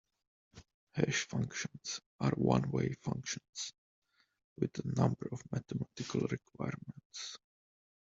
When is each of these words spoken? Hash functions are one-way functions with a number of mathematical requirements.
Hash 0.95 1.25
functions 1.27 2.01
are 2.21 2.31
one-way 2.31 2.91
functions 3.03 3.71
with 4.57 4.75
a 4.79 4.95
number 4.99 5.27
of 5.31 5.43
mathematical 5.51 6.21
requirements. 6.21 7.37